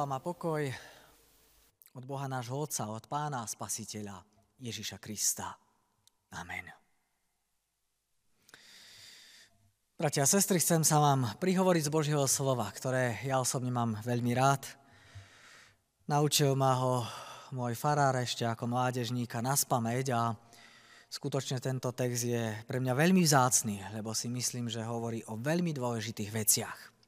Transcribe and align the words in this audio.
Vám 0.00 0.16
a 0.16 0.24
pokoj 0.24 0.64
od 1.92 2.04
Boha 2.08 2.24
nášho 2.24 2.56
Otca, 2.56 2.88
od 2.88 3.04
Pána 3.04 3.44
a 3.44 3.50
Spasiteľa 3.52 4.24
Ježiša 4.56 4.96
Krista. 4.96 5.52
Amen. 6.40 6.64
Bratia 10.00 10.24
a 10.24 10.30
sestry, 10.32 10.56
chcem 10.56 10.88
sa 10.88 11.04
vám 11.04 11.36
prihovoriť 11.36 11.84
z 11.84 11.92
Božieho 11.92 12.24
slova, 12.24 12.64
ktoré 12.72 13.20
ja 13.28 13.44
osobne 13.44 13.68
mám 13.68 14.00
veľmi 14.00 14.32
rád. 14.32 14.64
Naučil 16.08 16.56
ma 16.56 16.80
ho 16.80 17.04
môj 17.52 17.76
farár 17.76 18.16
ešte 18.16 18.48
ako 18.48 18.72
mládežníka 18.72 19.44
na 19.44 19.52
spameť 19.52 20.16
a 20.16 20.32
skutočne 21.12 21.60
tento 21.60 21.92
text 21.92 22.24
je 22.24 22.56
pre 22.64 22.80
mňa 22.80 22.96
veľmi 22.96 23.20
vzácný, 23.20 23.84
lebo 23.92 24.16
si 24.16 24.32
myslím, 24.32 24.72
že 24.72 24.80
hovorí 24.80 25.20
o 25.28 25.36
veľmi 25.36 25.76
dôležitých 25.76 26.32
veciach 26.32 26.99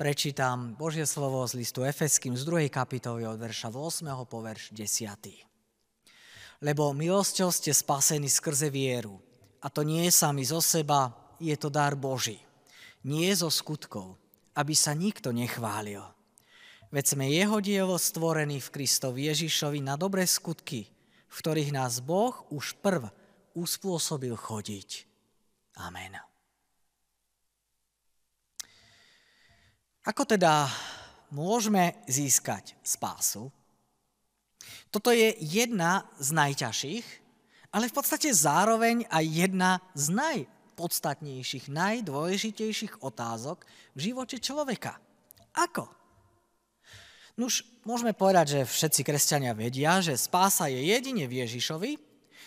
prečítam 0.00 0.72
Božie 0.80 1.04
slovo 1.04 1.44
z 1.44 1.60
listu 1.60 1.84
Efeským 1.84 2.32
z 2.32 2.48
2. 2.48 2.72
kapitoly 2.72 3.28
od 3.28 3.36
verša 3.36 3.68
8. 3.68 4.08
po 4.24 4.40
verš 4.40 4.72
10. 4.72 5.04
Lebo 6.64 6.96
milosťou 6.96 7.52
ste 7.52 7.68
spasení 7.76 8.32
skrze 8.32 8.72
vieru. 8.72 9.20
A 9.60 9.68
to 9.68 9.84
nie 9.84 10.08
je 10.08 10.12
sami 10.16 10.40
zo 10.40 10.64
seba, 10.64 11.12
je 11.36 11.52
to 11.52 11.68
dar 11.68 12.00
Boží. 12.00 12.40
Nie 13.04 13.36
zo 13.36 13.52
skutkov, 13.52 14.16
aby 14.56 14.72
sa 14.72 14.96
nikto 14.96 15.36
nechválil. 15.36 16.00
Veď 16.88 17.04
sme 17.04 17.28
jeho 17.28 17.60
dielo 17.60 18.00
stvorení 18.00 18.56
v 18.56 18.72
Kristovi 18.72 19.28
Ježišovi 19.28 19.84
na 19.84 20.00
dobré 20.00 20.24
skutky, 20.24 20.88
v 21.28 21.36
ktorých 21.44 21.76
nás 21.76 22.00
Boh 22.00 22.32
už 22.48 22.72
prv 22.80 23.04
uspôsobil 23.52 24.32
chodiť. 24.32 25.04
Amen. 25.76 26.29
Ako 30.00 30.24
teda 30.24 30.64
môžeme 31.28 31.92
získať 32.08 32.72
spásu? 32.80 33.52
Toto 34.88 35.12
je 35.12 35.36
jedna 35.44 36.08
z 36.16 36.32
najťažších, 36.32 37.06
ale 37.70 37.86
v 37.86 37.94
podstate 37.94 38.32
zároveň 38.32 39.04
aj 39.12 39.24
jedna 39.28 39.84
z 39.92 40.10
najpodstatnejších, 40.16 41.68
najdôležitejších 41.68 43.04
otázok 43.04 43.68
v 43.92 44.00
živote 44.10 44.40
človeka. 44.40 44.96
Ako? 45.52 45.86
Nuž, 47.36 47.62
môžeme 47.84 48.16
povedať, 48.16 48.60
že 48.60 48.60
všetci 48.68 49.00
kresťania 49.04 49.52
vedia, 49.52 50.00
že 50.00 50.16
spása 50.16 50.72
je 50.72 50.80
jedine 50.80 51.28
v 51.28 51.44
Ježišovi, 51.44 51.92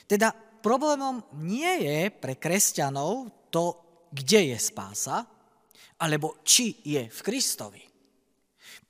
teda 0.09 0.33
problémom 0.65 1.21
nie 1.37 1.85
je 1.85 2.09
pre 2.09 2.33
kresťanov 2.33 3.29
to, 3.53 3.77
kde 4.09 4.53
je 4.53 4.57
spása, 4.57 5.29
alebo 6.01 6.41
či 6.43 6.83
je 6.83 7.07
v 7.07 7.19
Kristovi. 7.23 7.83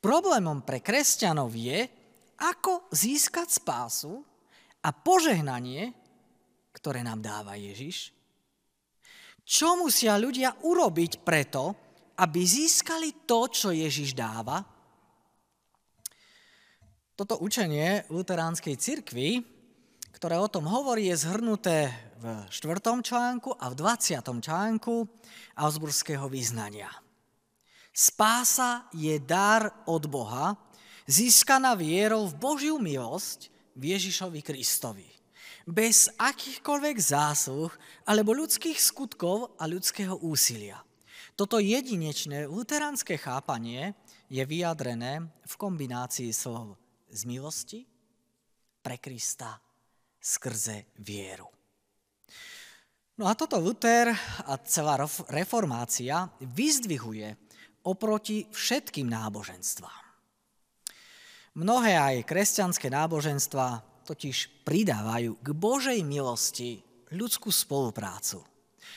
Problémom 0.04 0.66
pre 0.68 0.84
kresťanov 0.84 1.56
je, 1.56 1.88
ako 2.44 2.92
získať 2.92 3.48
spásu 3.62 4.20
a 4.84 4.90
požehnanie, 4.92 5.96
ktoré 6.76 7.06
nám 7.06 7.24
dáva 7.24 7.56
Ježiš. 7.56 8.12
Čo 9.44 9.80
musia 9.80 10.20
ľudia 10.20 10.56
urobiť 10.64 11.24
preto, 11.24 11.76
aby 12.20 12.42
získali 12.44 13.28
to, 13.28 13.48
čo 13.48 13.70
Ježiš 13.72 14.12
dáva? 14.12 14.60
Toto 17.14 17.40
učenie 17.46 18.10
luteránskej 18.10 18.76
cirkvi, 18.76 19.53
ktoré 20.14 20.38
o 20.38 20.46
tom 20.46 20.70
hovorí, 20.70 21.10
je 21.10 21.26
zhrnuté 21.26 21.90
v 22.22 22.46
4. 22.48 22.80
článku 23.02 23.58
a 23.58 23.66
v 23.74 23.76
20. 23.76 24.22
článku 24.22 25.10
Augsburského 25.58 26.30
význania. 26.30 26.88
Spása 27.90 28.90
je 28.94 29.18
dar 29.18 29.84
od 29.90 30.06
Boha, 30.06 30.54
získaná 31.10 31.74
vierou 31.74 32.30
v 32.30 32.38
Božiu 32.38 32.78
milosť 32.78 33.50
v 33.74 33.98
Ježišovi 33.98 34.42
Kristovi. 34.46 35.10
Bez 35.66 36.14
akýchkoľvek 36.22 36.98
zásluh 37.02 37.74
alebo 38.06 38.38
ľudských 38.38 38.78
skutkov 38.78 39.58
a 39.58 39.66
ľudského 39.66 40.22
úsilia. 40.22 40.78
Toto 41.34 41.58
jedinečné 41.58 42.46
luteránske 42.46 43.18
chápanie 43.18 43.98
je 44.30 44.44
vyjadrené 44.46 45.26
v 45.26 45.54
kombinácii 45.58 46.30
slov 46.30 46.78
z 47.10 47.26
milosti 47.26 47.82
pre 48.84 49.02
Krista 49.02 49.58
skrze 50.24 50.96
vieru. 51.04 51.52
No 53.20 53.28
a 53.28 53.36
toto 53.36 53.60
Luther 53.60 54.10
a 54.48 54.58
celá 54.64 54.98
reformácia 55.30 56.26
vyzdvihuje 56.42 57.36
oproti 57.84 58.48
všetkým 58.50 59.12
náboženstvám. 59.12 60.04
Mnohé 61.54 61.94
aj 61.94 62.26
kresťanské 62.26 62.90
náboženstva 62.90 63.86
totiž 64.10 64.66
pridávajú 64.66 65.38
k 65.38 65.48
Božej 65.54 66.02
milosti 66.02 66.82
ľudskú 67.14 67.54
spoluprácu. 67.54 68.42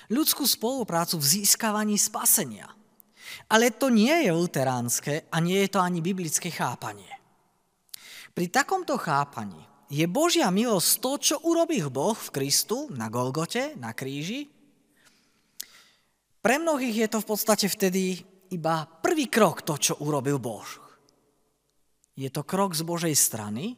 Ľudskú 0.09 0.49
spoluprácu 0.49 1.21
v 1.21 1.27
získavaní 1.37 2.01
spasenia. 2.01 2.73
Ale 3.53 3.77
to 3.77 3.93
nie 3.93 4.25
je 4.25 4.33
luteránske 4.33 5.29
a 5.29 5.37
nie 5.45 5.67
je 5.67 5.77
to 5.77 5.85
ani 5.85 6.01
biblické 6.01 6.49
chápanie. 6.49 7.11
Pri 8.33 8.49
takomto 8.49 8.97
chápaní 8.97 9.76
je 9.87 10.05
Božia 10.11 10.51
milosť 10.51 10.91
to, 10.99 11.13
čo 11.19 11.37
urobil 11.47 11.91
Boh 11.91 12.17
v 12.17 12.33
Kristu 12.35 12.91
na 12.91 13.07
Golgote, 13.07 13.79
na 13.79 13.95
kríži. 13.95 14.51
Pre 16.43 16.55
mnohých 16.59 17.07
je 17.07 17.09
to 17.11 17.19
v 17.23 17.29
podstate 17.29 17.67
vtedy 17.71 18.23
iba 18.55 18.87
prvý 18.87 19.27
krok 19.27 19.63
to, 19.67 19.79
čo 19.79 19.99
urobil 20.03 20.39
Boh. 20.39 20.67
Je 22.19 22.31
to 22.31 22.43
krok 22.47 22.75
z 22.75 22.83
Božej 22.83 23.15
strany, 23.15 23.77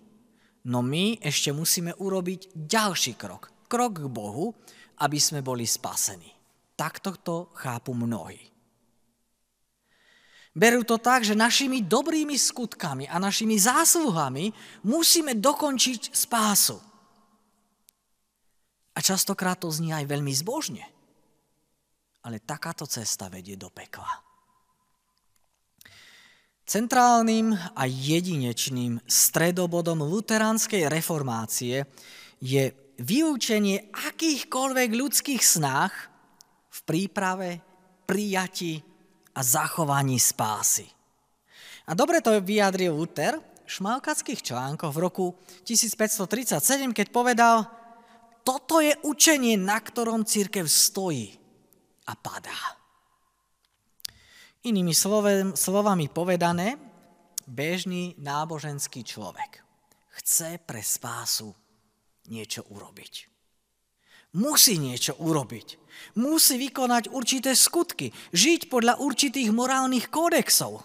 no 0.69 0.81
my 0.85 1.21
ešte 1.21 1.53
musíme 1.53 1.97
urobiť 1.97 2.57
ďalší 2.57 3.17
krok. 3.17 3.53
Krok 3.69 4.05
k 4.05 4.09
Bohu, 4.09 4.57
aby 5.05 5.19
sme 5.21 5.45
boli 5.45 5.69
spasení. 5.69 6.33
Takto 6.73 7.19
to 7.21 7.37
chápu 7.59 7.93
mnohí. 7.93 8.48
Berú 10.59 10.83
to 10.83 10.99
tak, 10.99 11.23
že 11.23 11.39
našimi 11.39 11.87
dobrými 11.87 12.35
skutkami 12.35 13.07
a 13.07 13.23
našimi 13.23 13.55
zásluhami 13.55 14.51
musíme 14.83 15.39
dokončiť 15.39 16.11
spásu. 16.11 16.83
A 18.91 18.99
častokrát 18.99 19.63
to 19.63 19.71
znie 19.71 19.95
aj 19.95 20.11
veľmi 20.11 20.35
zbožne. 20.35 20.83
Ale 22.27 22.43
takáto 22.43 22.91
cesta 22.91 23.31
vedie 23.31 23.55
do 23.55 23.71
pekla. 23.71 24.11
Centrálnym 26.67 27.55
a 27.55 27.87
jedinečným 27.87 28.99
stredobodom 29.07 30.03
luteránskej 30.03 30.91
reformácie 30.91 31.87
je 32.43 32.75
vyučenie 32.99 33.95
akýchkoľvek 33.95 34.91
ľudských 34.91 35.41
snách 35.41 35.95
v 36.67 36.79
príprave, 36.83 37.63
prijati 38.11 38.88
a 39.39 39.41
zachovaní 39.47 40.19
spásy. 40.19 40.91
A 41.87 41.95
dobre 41.95 42.19
to 42.19 42.35
vyjadril 42.43 42.91
Luther 42.91 43.39
v 43.39 43.71
šmalkackých 43.71 44.43
článkoch 44.43 44.91
v 44.91 44.99
roku 44.99 45.27
1537, 45.63 46.91
keď 46.91 47.07
povedal, 47.15 47.63
toto 48.43 48.83
je 48.83 48.99
učenie, 49.07 49.55
na 49.55 49.79
ktorom 49.79 50.27
církev 50.27 50.67
stojí 50.67 51.39
a 52.11 52.19
padá. 52.19 52.59
Inými 54.67 54.91
slovami 55.55 56.11
povedané, 56.11 56.75
bežný 57.47 58.19
náboženský 58.19 59.07
človek 59.07 59.63
chce 60.19 60.59
pre 60.67 60.83
spásu 60.83 61.55
niečo 62.27 62.67
urobiť. 62.67 63.15
Musí 64.37 64.77
niečo 64.77 65.17
urobiť. 65.17 65.88
Musí 66.19 66.59
vykonať 66.59 67.11
určité 67.11 67.55
skutky, 67.55 68.11
žiť 68.35 68.71
podľa 68.71 69.03
určitých 69.03 69.51
morálnych 69.51 70.11
kódexov, 70.11 70.83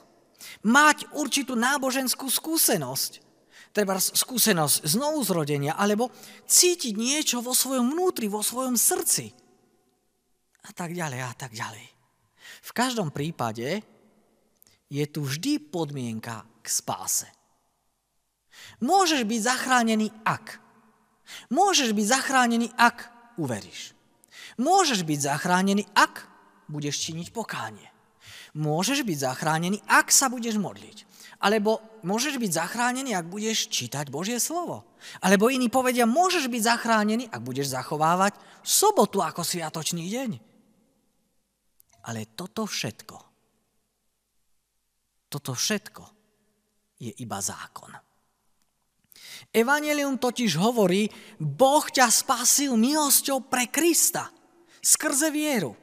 mať 0.66 1.12
určitú 1.18 1.58
náboženskú 1.58 2.30
skúsenosť, 2.30 3.12
treba 3.74 3.98
skúsenosť 3.98 4.86
znovu 4.86 5.26
zrodenia, 5.26 5.74
alebo 5.74 6.14
cítiť 6.46 6.94
niečo 6.94 7.42
vo 7.42 7.58
svojom 7.58 7.94
vnútri, 7.94 8.30
vo 8.30 8.46
svojom 8.46 8.78
srdci. 8.78 9.34
A 10.64 10.70
tak 10.72 10.96
ďalej, 10.96 11.20
a 11.20 11.34
tak 11.36 11.52
ďalej. 11.52 11.86
V 12.64 12.72
každom 12.72 13.12
prípade 13.12 13.84
je 14.88 15.06
tu 15.10 15.26
vždy 15.26 15.60
podmienka 15.60 16.48
k 16.64 16.68
spáse. 16.70 17.28
Môžeš 18.80 19.28
byť 19.28 19.40
zachránený, 19.42 20.08
ak. 20.24 20.62
Môžeš 21.50 21.92
byť 21.92 22.06
zachránený, 22.08 22.68
ak 22.78 23.10
uveríš. 23.42 23.98
Môžeš 24.58 25.02
byť 25.06 25.20
zachránený, 25.34 25.84
ak 25.98 26.30
budeš 26.70 27.10
činiť 27.10 27.34
pokánie. 27.34 27.90
Môžeš 28.54 29.02
byť 29.02 29.18
zachránený, 29.18 29.82
ak 29.90 30.14
sa 30.14 30.30
budeš 30.30 30.62
modliť. 30.62 31.10
Alebo 31.44 31.82
môžeš 32.06 32.40
byť 32.40 32.52
zachránený, 32.54 33.18
ak 33.18 33.28
budeš 33.28 33.68
čítať 33.68 34.08
Božie 34.14 34.38
slovo. 34.38 34.86
Alebo 35.20 35.50
iní 35.50 35.68
povedia, 35.68 36.08
môžeš 36.08 36.48
byť 36.48 36.62
zachránený, 36.62 37.28
ak 37.28 37.42
budeš 37.42 37.74
zachovávať 37.74 38.38
sobotu 38.62 39.20
ako 39.20 39.42
sviatočný 39.42 40.06
deň. 40.08 40.32
Ale 42.08 42.32
toto 42.36 42.68
všetko, 42.68 43.18
toto 45.28 45.52
všetko 45.56 46.04
je 47.00 47.12
iba 47.24 47.40
zákon. 47.40 47.92
Evangelium 49.52 50.20
totiž 50.20 50.56
hovorí, 50.60 51.10
Boh 51.40 51.84
ťa 51.84 52.08
spásil 52.08 52.76
milosťou 52.80 53.48
pre 53.48 53.68
Krista, 53.68 54.32
skrze 54.84 55.32
vieru. 55.32 55.80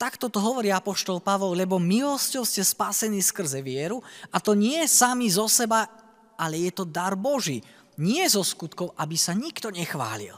Takto 0.00 0.26
to 0.26 0.42
hovorí 0.42 0.72
apoštol 0.72 1.22
Pavol, 1.22 1.54
lebo 1.54 1.78
milosťou 1.78 2.42
ste 2.42 2.64
spásení 2.64 3.22
skrze 3.22 3.62
vieru 3.62 4.02
a 4.34 4.42
to 4.42 4.56
nie 4.56 4.82
sami 4.88 5.30
zo 5.30 5.46
seba, 5.46 5.86
ale 6.34 6.66
je 6.66 6.72
to 6.74 6.82
dar 6.88 7.14
Boží. 7.14 7.62
Nie 8.00 8.26
zo 8.26 8.42
skutkov, 8.42 8.96
aby 8.98 9.14
sa 9.14 9.36
nikto 9.36 9.70
nechválil. 9.70 10.34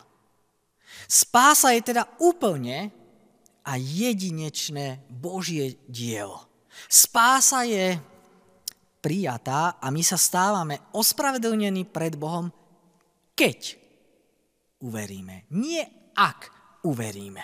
Spása 1.09 1.73
je 1.73 1.95
teda 1.95 2.05
úplne 2.21 2.93
a 3.65 3.81
jedinečné 3.81 5.01
Božie 5.09 5.81
dielo. 5.89 6.45
Spása 6.91 7.65
je 7.65 7.97
prijatá 9.01 9.81
a 9.81 9.89
my 9.89 10.03
sa 10.05 10.21
stávame 10.21 10.81
ospravedlnení 10.93 11.89
pred 11.89 12.21
Bohom, 12.21 12.53
keď 13.33 13.81
uveríme. 14.85 15.49
Nie 15.53 16.13
ak 16.13 16.54
uveríme. 16.85 17.43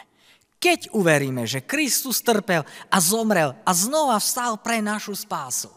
Keď 0.60 0.92
uveríme, 0.92 1.48
že 1.48 1.64
Kristus 1.64 2.20
trpel 2.20 2.62
a 2.92 2.96
zomrel 3.00 3.56
a 3.64 3.70
znova 3.72 4.20
vstal 4.20 4.60
pre 4.60 4.84
našu 4.84 5.16
spásu. 5.16 5.72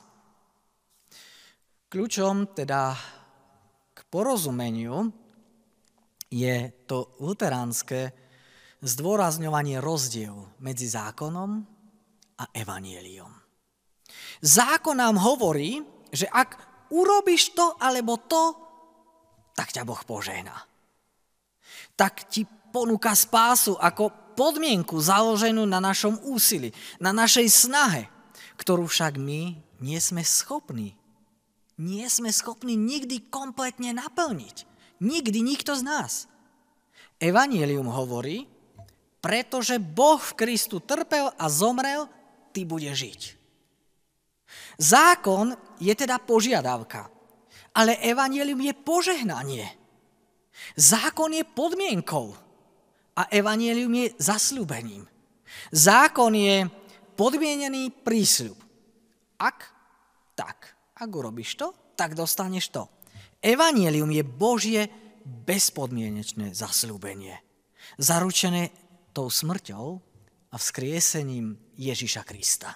Kľúčom 1.87 2.51
teda 2.51 2.91
k 3.95 3.99
porozumeniu 4.11 5.07
je 6.27 6.73
to 6.83 7.15
luteránske 7.23 8.11
zdôrazňovanie 8.83 9.79
rozdielu 9.79 10.59
medzi 10.59 10.91
zákonom 10.91 11.63
a 12.41 12.43
evanieliom. 12.51 13.31
Zákon 14.43 14.99
nám 14.99 15.15
hovorí, 15.23 15.79
že 16.11 16.27
ak 16.27 16.59
urobíš 16.91 17.55
to 17.55 17.79
alebo 17.79 18.19
to, 18.27 18.43
tak 19.55 19.71
ťa 19.71 19.87
Boh 19.87 20.01
požehná. 20.03 20.57
Tak 21.93 22.27
ti 22.27 22.43
ponúka 22.73 23.13
spásu 23.13 23.77
ako 23.77 24.09
podmienku 24.33 24.97
založenú 24.97 25.69
na 25.69 25.77
našom 25.77 26.17
úsilí, 26.25 26.73
na 26.97 27.13
našej 27.13 27.45
snahe, 27.45 28.09
ktorú 28.57 28.89
však 28.89 29.21
my 29.21 29.61
nie 29.77 29.99
sme 30.01 30.25
schopní. 30.25 30.97
Nie 31.77 32.09
sme 32.09 32.33
schopní 32.33 32.73
nikdy 32.73 33.29
kompletne 33.29 33.93
naplniť. 33.93 34.65
Nikdy 34.97 35.39
nikto 35.45 35.77
z 35.77 35.85
nás. 35.85 36.13
Evangelium 37.21 37.89
hovorí, 37.89 38.49
pretože 39.21 39.77
Boh 39.77 40.19
v 40.19 40.35
Kristu 40.35 40.81
trpel 40.81 41.29
a 41.37 41.45
zomrel, 41.47 42.09
ty 42.51 42.65
bude 42.65 42.89
žiť. 42.89 43.21
Zákon 44.77 45.53
je 45.81 45.93
teda 45.93 46.21
požiadavka, 46.21 47.09
ale 47.73 47.97
evanelium 48.01 48.61
je 48.61 48.73
požehnanie. 48.77 49.65
Zákon 50.77 51.33
je 51.33 51.41
podmienkou 51.41 52.42
a 53.13 53.29
evanelium 53.29 53.93
je 53.93 54.07
zasľúbením. 54.17 55.05
Zákon 55.69 56.33
je 56.33 56.65
podmienený 57.13 57.93
prísľub. 58.01 58.57
Ak, 59.37 59.69
tak. 60.33 60.73
Ak 60.97 61.09
urobíš 61.09 61.57
to, 61.57 61.73
tak 61.93 62.17
dostaneš 62.17 62.73
to. 62.73 62.83
Evangelium 63.43 64.09
je 64.09 64.23
Božie 64.23 64.81
bezpodmienečné 65.23 66.55
zasľúbenie. 66.55 67.37
Zaručené 67.99 68.71
tou 69.11 69.29
smrťou 69.29 69.85
a 70.53 70.55
vzkriesením 70.55 71.59
Ježiša 71.77 72.23
Krista. 72.25 72.71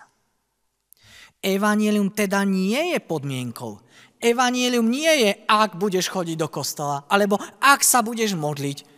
Evangelium 1.41 2.09
teda 2.11 2.41
nie 2.43 2.97
je 2.97 2.99
podmienkou. 2.99 3.79
Evangelium 4.17 4.89
nie 4.89 5.13
je, 5.21 5.31
ak 5.45 5.77
budeš 5.77 6.09
chodiť 6.09 6.37
do 6.41 6.49
kostola, 6.49 7.05
alebo 7.05 7.37
ak 7.61 7.85
sa 7.85 8.01
budeš 8.01 8.33
modliť, 8.33 8.96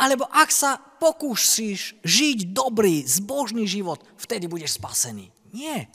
alebo 0.00 0.24
ak 0.32 0.48
sa 0.48 0.80
pokúsiš 0.80 2.00
žiť 2.00 2.56
dobrý, 2.56 3.04
zbožný 3.04 3.68
život, 3.68 4.00
vtedy 4.16 4.48
budeš 4.48 4.80
spasený. 4.80 5.28
Nie. 5.52 5.92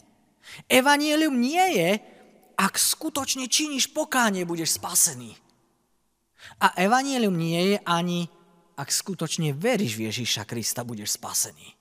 Evangelium 0.69 1.41
nie 1.41 1.65
je, 1.73 1.89
ak 2.53 2.77
skutočne 2.77 3.49
činíš 3.49 3.89
pokánie, 3.89 4.45
budeš 4.45 4.77
spasený. 4.77 5.33
A 6.61 6.77
evangelium 6.77 7.33
nie 7.33 7.73
je 7.73 7.77
ani, 7.81 8.29
ak 8.77 8.93
skutočne 8.93 9.57
veríš 9.57 9.97
v 9.97 10.11
Ježíša 10.11 10.45
Krista, 10.45 10.85
budeš 10.85 11.17
spasený. 11.17 11.73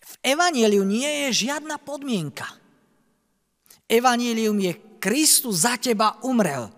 V 0.00 0.12
evaníliu 0.24 0.82
nie 0.82 1.28
je 1.28 1.46
žiadna 1.46 1.76
podmienka. 1.76 2.48
Evanílium 3.84 4.56
je 4.56 4.72
Kristus 4.96 5.68
za 5.68 5.76
teba 5.76 6.16
umrel. 6.24 6.72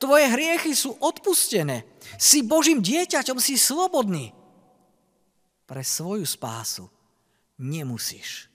Tvoje 0.00 0.32
hriechy 0.32 0.72
sú 0.72 0.96
odpustené. 0.96 1.84
Si 2.14 2.46
Božím 2.46 2.78
dieťaťom, 2.78 3.42
si 3.42 3.58
slobodný. 3.58 4.30
Pre 5.66 5.82
svoju 5.82 6.22
spásu 6.22 6.86
nemusíš 7.58 8.46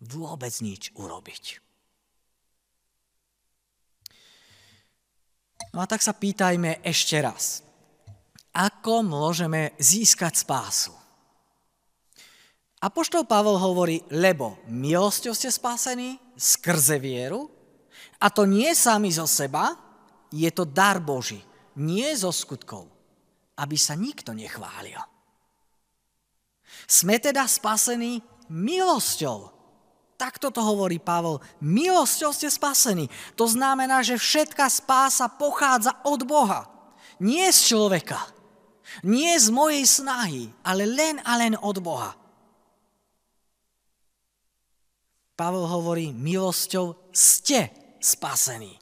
vôbec 0.00 0.54
nič 0.64 0.94
urobiť. 0.96 1.60
No 5.76 5.84
a 5.84 5.86
tak 5.86 6.00
sa 6.00 6.16
pýtajme 6.16 6.80
ešte 6.80 7.20
raz. 7.20 7.60
Ako 8.56 9.04
môžeme 9.04 9.76
získať 9.76 10.40
spásu? 10.40 10.94
Apoštol 12.78 13.26
Pavol 13.26 13.58
hovorí, 13.58 14.06
lebo 14.14 14.62
milosťou 14.70 15.34
ste 15.34 15.50
spasení 15.50 16.14
skrze 16.38 17.02
vieru 17.02 17.50
a 18.22 18.30
to 18.30 18.46
nie 18.46 18.70
sami 18.70 19.10
zo 19.10 19.26
seba, 19.26 19.74
je 20.30 20.46
to 20.54 20.62
dar 20.62 21.02
Boží, 21.02 21.42
nie 21.78 22.10
zo 22.18 22.34
skutkov, 22.34 22.90
aby 23.56 23.78
sa 23.78 23.94
nikto 23.94 24.34
nechválil. 24.34 24.98
Sme 26.84 27.16
teda 27.22 27.46
spasení 27.48 28.20
milosťou. 28.50 29.54
Takto 30.18 30.50
to 30.50 30.58
hovorí 30.58 30.98
Pavol. 30.98 31.38
Milosťou 31.62 32.34
ste 32.34 32.50
spasení. 32.50 33.06
To 33.38 33.46
znamená, 33.46 34.02
že 34.02 34.18
všetká 34.18 34.66
spása 34.66 35.30
pochádza 35.30 35.94
od 36.02 36.26
Boha. 36.26 36.66
Nie 37.22 37.54
z 37.54 37.74
človeka. 37.74 38.18
Nie 39.06 39.38
z 39.38 39.52
mojej 39.54 39.86
snahy, 39.86 40.50
ale 40.66 40.88
len 40.90 41.22
a 41.22 41.38
len 41.38 41.54
od 41.60 41.78
Boha. 41.78 42.18
Pavel 45.38 45.70
hovorí, 45.70 46.10
milosťou 46.10 47.14
ste 47.14 47.70
spasení. 48.02 48.74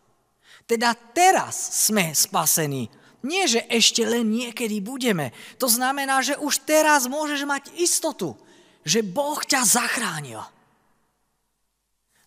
Teda 0.67 0.95
teraz 0.95 1.55
sme 1.87 2.11
spasení. 2.11 2.91
Nie, 3.23 3.47
že 3.47 3.67
ešte 3.71 4.03
len 4.07 4.31
niekedy 4.31 4.83
budeme. 4.83 5.35
To 5.59 5.67
znamená, 5.67 6.23
že 6.23 6.39
už 6.39 6.63
teraz 6.63 7.07
môžeš 7.11 7.43
mať 7.47 7.65
istotu, 7.79 8.35
že 8.87 9.03
Boh 9.03 9.39
ťa 9.43 9.63
zachránil. 9.67 10.43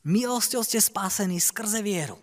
Milosťou 0.07 0.63
ste 0.63 0.79
spasení 0.79 1.39
skrze 1.39 1.83
vieru. 1.83 2.19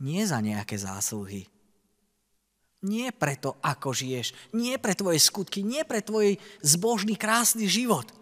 Nie 0.00 0.28
za 0.28 0.40
nejaké 0.40 0.76
zásluhy. 0.76 1.48
Nie 2.84 3.12
preto, 3.12 3.56
ako 3.64 3.96
žiješ. 3.96 4.52
Nie 4.52 4.76
pre 4.76 4.92
tvoje 4.92 5.20
skutky. 5.20 5.64
Nie 5.64 5.88
pre 5.88 6.04
tvoj 6.04 6.36
zbožný, 6.60 7.16
krásny 7.16 7.64
život 7.64 8.12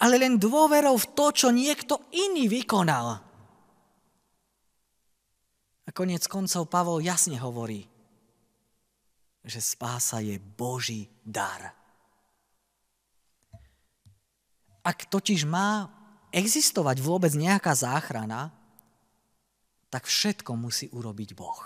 ale 0.00 0.18
len 0.20 0.40
dôverou 0.40 0.96
v 0.96 1.06
to, 1.12 1.26
čo 1.32 1.48
niekto 1.52 2.00
iný 2.12 2.48
vykonal. 2.48 3.22
Konec 5.96 6.28
koncov 6.28 6.68
Pavol 6.68 7.00
jasne 7.00 7.40
hovorí, 7.40 7.80
že 9.40 9.64
spása 9.64 10.20
je 10.20 10.36
Boží 10.36 11.08
dar. 11.24 11.72
Ak 14.84 15.08
totiž 15.08 15.48
má 15.48 15.88
existovať 16.28 17.00
vôbec 17.00 17.32
nejaká 17.32 17.72
záchrana, 17.72 18.52
tak 19.88 20.04
všetko 20.04 20.52
musí 20.52 20.92
urobiť 20.92 21.32
Boh. 21.32 21.64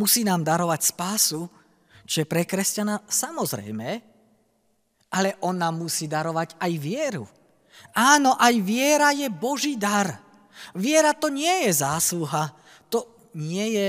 Musí 0.00 0.24
nám 0.24 0.40
darovať 0.40 0.80
spásu, 0.88 1.44
čo 2.08 2.24
je 2.24 2.30
pre 2.30 2.48
kresťana 2.48 3.04
samozrejme, 3.04 3.88
ale 5.12 5.36
on 5.44 5.60
nám 5.60 5.84
musí 5.84 6.08
darovať 6.08 6.56
aj 6.56 6.72
vieru. 6.80 7.28
Áno, 7.92 8.40
aj 8.40 8.54
viera 8.64 9.12
je 9.12 9.28
Boží 9.28 9.76
dar. 9.76 10.27
Viera 10.76 11.14
to 11.14 11.28
nie 11.32 11.66
je 11.66 11.72
zásluha, 11.72 12.52
to 12.88 13.06
nie 13.34 13.66
je 13.76 13.88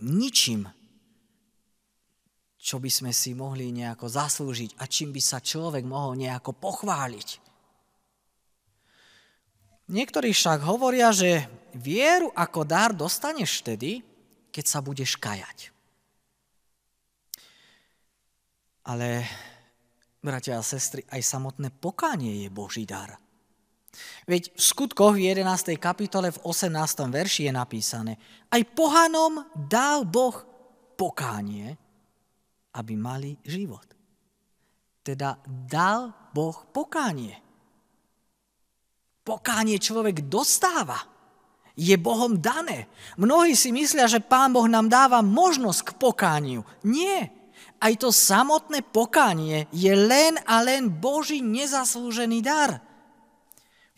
ničím, 0.00 0.68
čo 2.60 2.76
by 2.76 2.90
sme 2.92 3.12
si 3.12 3.32
mohli 3.32 3.72
nejako 3.72 4.08
zaslúžiť 4.08 4.76
a 4.80 4.84
čím 4.84 5.16
by 5.16 5.22
sa 5.24 5.40
človek 5.40 5.84
mohol 5.84 6.16
nejako 6.16 6.52
pochváliť. 6.56 7.28
Niektorí 9.90 10.30
však 10.30 10.62
hovoria, 10.62 11.10
že 11.10 11.50
vieru 11.74 12.30
ako 12.30 12.62
dar 12.62 12.94
dostaneš 12.94 13.64
vtedy, 13.64 14.06
keď 14.54 14.64
sa 14.66 14.78
budeš 14.78 15.18
kajať. 15.18 15.74
Ale 18.86 19.26
bratia 20.22 20.60
a 20.60 20.62
sestry, 20.62 21.02
aj 21.10 21.22
samotné 21.26 21.74
pokánie 21.74 22.46
je 22.46 22.48
Boží 22.52 22.86
dar. 22.86 23.18
Veď 24.30 24.54
v 24.54 24.60
skutkoch 24.62 25.18
v 25.18 25.32
11. 25.32 25.74
kapitole 25.80 26.30
v 26.30 26.42
18. 26.46 26.70
verši 27.10 27.48
je 27.48 27.52
napísané, 27.52 28.12
aj 28.52 28.62
pohanom 28.76 29.42
dal 29.54 30.06
Boh 30.06 30.36
pokánie, 30.94 31.74
aby 32.76 32.92
mali 32.94 33.34
život. 33.42 33.86
Teda 35.00 35.40
dal 35.46 36.12
Boh 36.30 36.54
pokánie. 36.70 37.34
Pokánie 39.24 39.80
človek 39.80 40.28
dostáva. 40.28 41.00
Je 41.80 41.96
Bohom 41.96 42.36
dané. 42.36 42.92
Mnohí 43.16 43.56
si 43.56 43.72
myslia, 43.72 44.04
že 44.04 44.20
Pán 44.20 44.52
Boh 44.52 44.68
nám 44.68 44.92
dáva 44.92 45.24
možnosť 45.24 45.80
k 45.80 45.96
pokániu. 45.96 46.60
Nie. 46.84 47.32
Aj 47.80 47.96
to 47.96 48.12
samotné 48.12 48.84
pokánie 48.84 49.64
je 49.72 49.88
len 49.96 50.36
a 50.44 50.60
len 50.60 50.92
Boží 50.92 51.40
nezaslúžený 51.40 52.44
dar. 52.44 52.84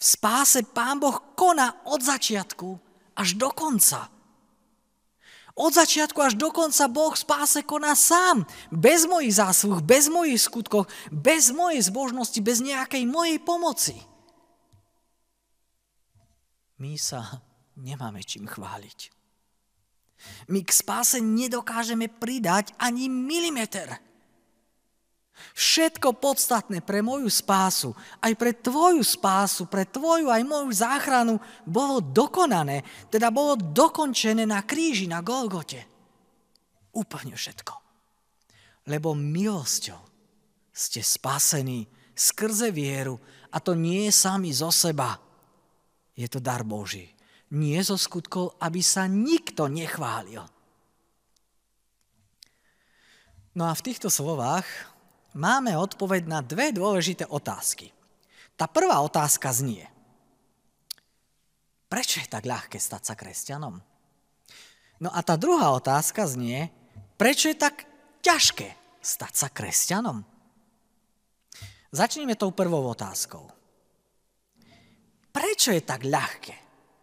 V 0.02 0.04
spáse 0.04 0.66
Pán 0.66 0.98
Boh 0.98 1.14
koná 1.38 1.86
od 1.86 2.02
začiatku 2.02 2.74
až 3.14 3.38
do 3.38 3.54
konca. 3.54 4.10
Od 5.54 5.70
začiatku 5.70 6.18
až 6.18 6.34
do 6.34 6.50
konca 6.50 6.90
Boh 6.90 7.14
spáse 7.14 7.62
koná 7.62 7.94
sám, 7.94 8.42
bez 8.74 9.06
mojich 9.06 9.38
zásluh, 9.38 9.78
bez 9.78 10.10
mojich 10.10 10.42
skutkov, 10.42 10.90
bez 11.14 11.54
mojej 11.54 11.86
zbožnosti, 11.86 12.40
bez 12.42 12.58
nejakej 12.58 13.06
mojej 13.06 13.38
pomoci. 13.38 13.94
My 16.82 16.98
sa 16.98 17.38
nemáme 17.78 18.26
čím 18.26 18.50
chváliť. 18.50 19.14
My 20.50 20.66
k 20.66 20.70
spáse 20.74 21.22
nedokážeme 21.22 22.10
pridať 22.10 22.74
ani 22.74 23.06
milimeter. 23.06 24.02
Všetko 25.52 26.16
podstatné 26.16 26.80
pre 26.80 27.02
moju 27.02 27.26
spásu, 27.26 27.92
aj 28.22 28.32
pre 28.38 28.54
tvoju 28.56 29.02
spásu, 29.02 29.66
pre 29.66 29.84
tvoju 29.84 30.30
aj 30.30 30.42
moju 30.46 30.70
záchranu 30.70 31.36
bolo 31.66 31.98
dokonané, 32.00 32.86
teda 33.10 33.28
bolo 33.34 33.58
dokončené 33.58 34.46
na 34.46 34.62
kríži, 34.62 35.10
na 35.10 35.20
Golgote. 35.20 35.84
Úplne 36.92 37.34
všetko. 37.34 37.74
Lebo 38.88 39.14
milosťou 39.14 40.00
ste 40.72 41.04
spasení 41.04 41.86
skrze 42.16 42.72
vieru 42.72 43.20
a 43.52 43.60
to 43.60 43.76
nie 43.76 44.08
je 44.08 44.12
sami 44.12 44.50
zo 44.52 44.72
seba. 44.72 45.20
Je 46.16 46.28
to 46.28 46.40
dar 46.40 46.64
Boží. 46.64 47.12
Nie 47.52 47.84
zo 47.84 48.00
skutkov, 48.00 48.56
aby 48.60 48.80
sa 48.80 49.04
nikto 49.04 49.68
nechválil. 49.68 50.40
No 53.52 53.68
a 53.68 53.76
v 53.76 53.84
týchto 53.84 54.08
slovách 54.08 54.64
máme 55.32 55.76
odpoveď 55.76 56.28
na 56.28 56.40
dve 56.44 56.72
dôležité 56.72 57.28
otázky. 57.28 57.92
Tá 58.56 58.68
prvá 58.68 59.00
otázka 59.00 59.48
znie, 59.52 59.88
prečo 61.88 62.20
je 62.20 62.28
tak 62.28 62.44
ľahké 62.44 62.76
stať 62.76 63.02
sa 63.12 63.14
kresťanom? 63.16 63.80
No 65.02 65.10
a 65.10 65.20
tá 65.24 65.34
druhá 65.34 65.74
otázka 65.74 66.28
znie, 66.30 66.70
prečo 67.18 67.50
je 67.50 67.56
tak 67.58 67.88
ťažké 68.22 69.00
stať 69.02 69.32
sa 69.34 69.48
kresťanom? 69.50 70.22
Začneme 71.92 72.38
tou 72.38 72.54
prvou 72.54 72.88
otázkou. 72.88 73.50
Prečo 75.32 75.72
je 75.72 75.82
tak 75.84 76.08
ľahké 76.08 76.56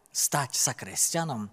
stať 0.10 0.52
sa 0.58 0.74
kresťanom? 0.74 1.50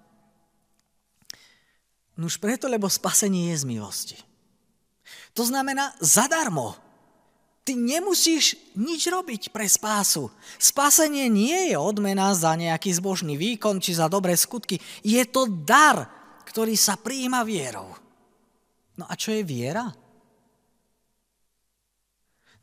Nuž 2.17 2.41
preto, 2.41 2.65
lebo 2.65 2.89
spasenie 2.89 3.53
je 3.53 3.61
z 3.61 3.65
milosti. 3.69 4.19
To 5.37 5.45
znamená 5.45 5.93
zadarmo. 6.01 6.73
Ty 7.67 7.77
nemusíš 7.77 8.57
nič 8.79 9.05
robiť 9.11 9.53
pre 9.53 9.69
spásu. 9.69 10.33
Spásenie 10.57 11.29
nie 11.29 11.75
je 11.75 11.77
odmena 11.77 12.33
za 12.33 12.57
nejaký 12.57 12.95
zbožný 12.97 13.37
výkon 13.37 13.83
či 13.83 13.93
za 13.93 14.09
dobré 14.09 14.33
skutky. 14.39 14.81
Je 15.05 15.21
to 15.29 15.45
dar, 15.51 16.09
ktorý 16.49 16.73
sa 16.79 16.97
prijíma 16.97 17.45
vierou. 17.45 17.93
No 18.97 19.05
a 19.05 19.13
čo 19.19 19.35
je 19.35 19.45
viera? 19.45 19.93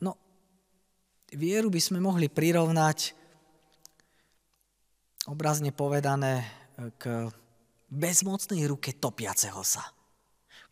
No, 0.02 0.18
vieru 1.36 1.70
by 1.70 1.82
sme 1.84 2.00
mohli 2.02 2.32
prirovnať, 2.32 3.14
obrazne 5.30 5.70
povedané, 5.76 6.48
k 6.98 7.30
bezmocnej 7.92 8.66
ruke 8.66 8.98
topiaceho 8.98 9.62
sa, 9.62 9.84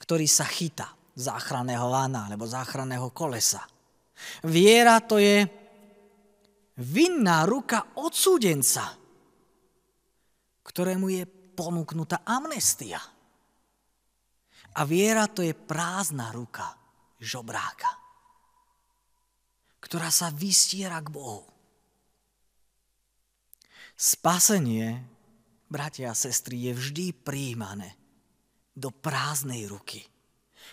ktorý 0.02 0.26
sa 0.26 0.50
chytá 0.50 0.98
záchranného 1.16 1.88
lana 1.88 2.28
alebo 2.28 2.48
záchranného 2.48 3.12
kolesa. 3.12 3.64
Viera 4.48 5.02
to 5.04 5.18
je 5.18 5.44
vinná 6.80 7.44
ruka 7.44 7.98
odsúdenca, 8.00 8.96
ktorému 10.64 11.08
je 11.12 11.24
ponúknutá 11.58 12.24
amnestia. 12.24 13.02
A 14.72 14.82
viera 14.88 15.28
to 15.28 15.44
je 15.44 15.52
prázdna 15.52 16.32
ruka 16.32 16.72
žobráka, 17.20 17.92
ktorá 19.84 20.08
sa 20.08 20.32
vystiera 20.32 21.04
k 21.04 21.12
Bohu. 21.12 21.44
Spasenie, 24.00 24.98
bratia 25.68 26.16
a 26.16 26.18
sestry, 26.18 26.72
je 26.72 26.74
vždy 26.74 27.06
príjmané 27.20 28.00
do 28.72 28.90
prázdnej 28.90 29.68
ruky 29.68 30.11